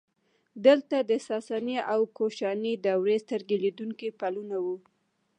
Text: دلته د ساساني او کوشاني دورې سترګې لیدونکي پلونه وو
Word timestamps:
دلته 0.65 0.97
د 1.09 1.11
ساساني 1.27 1.77
او 1.93 1.99
کوشاني 2.17 2.73
دورې 2.85 3.17
سترګې 3.25 3.57
لیدونکي 3.65 4.07
پلونه 4.19 4.57
وو 4.65 4.75